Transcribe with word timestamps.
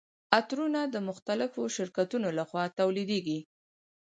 عطرونه 0.37 0.81
د 0.93 0.95
مختلفو 1.07 1.61
شرکتونو 1.75 2.27
لخوا 2.39 2.63
تولیدیږي. 2.79 3.39